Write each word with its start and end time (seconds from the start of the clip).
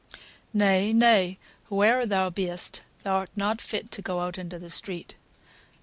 "Nay! 0.51 0.93
nay! 0.93 1.37
who 1.65 1.83
e'er 1.83 2.07
thou 2.07 2.31
be'st, 2.31 2.81
thou'rt 3.03 3.29
not 3.35 3.61
fit 3.61 3.91
to 3.91 4.01
go 4.01 4.21
out 4.21 4.39
into 4.39 4.57
the 4.57 4.71
street. 4.71 5.13